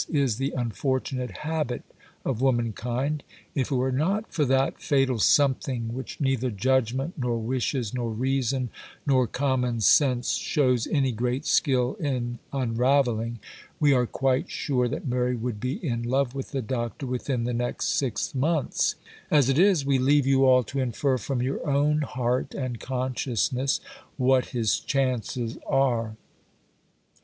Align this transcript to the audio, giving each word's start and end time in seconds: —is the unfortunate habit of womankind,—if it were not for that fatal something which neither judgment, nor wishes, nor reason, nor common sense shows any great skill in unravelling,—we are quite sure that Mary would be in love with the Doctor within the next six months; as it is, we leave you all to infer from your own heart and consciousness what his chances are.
—is 0.09 0.37
the 0.37 0.51
unfortunate 0.57 1.29
habit 1.45 1.83
of 2.25 2.41
womankind,—if 2.41 3.71
it 3.71 3.75
were 3.75 3.91
not 3.91 4.33
for 4.33 4.45
that 4.45 4.81
fatal 4.81 5.19
something 5.19 5.93
which 5.93 6.19
neither 6.19 6.49
judgment, 6.49 7.13
nor 7.19 7.37
wishes, 7.37 7.93
nor 7.93 8.09
reason, 8.09 8.71
nor 9.05 9.27
common 9.27 9.79
sense 9.79 10.31
shows 10.31 10.87
any 10.87 11.11
great 11.11 11.45
skill 11.45 11.93
in 11.99 12.39
unravelling,—we 12.51 13.93
are 13.93 14.07
quite 14.07 14.49
sure 14.49 14.87
that 14.87 15.05
Mary 15.07 15.35
would 15.35 15.59
be 15.59 15.73
in 15.85 16.01
love 16.01 16.33
with 16.33 16.49
the 16.49 16.63
Doctor 16.63 17.05
within 17.05 17.43
the 17.43 17.53
next 17.53 17.89
six 17.89 18.33
months; 18.33 18.95
as 19.29 19.49
it 19.49 19.59
is, 19.59 19.85
we 19.85 19.99
leave 19.99 20.25
you 20.25 20.45
all 20.47 20.63
to 20.63 20.79
infer 20.79 21.19
from 21.19 21.43
your 21.43 21.63
own 21.69 22.01
heart 22.01 22.55
and 22.55 22.79
consciousness 22.79 23.79
what 24.17 24.45
his 24.47 24.79
chances 24.79 25.59
are. 25.67 26.15